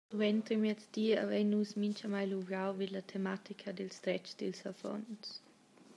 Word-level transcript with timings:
Suenter 0.11 0.57
miezdi 0.61 1.03
havein 1.19 1.51
nus 1.53 1.75
mintgamai 1.83 2.23
luvrau 2.31 2.73
vid 2.79 2.91
la 2.97 3.03
tematica 3.13 3.69
dils 3.79 4.01
dretgs 4.03 4.33
dils 4.39 4.65
affons. 4.71 5.27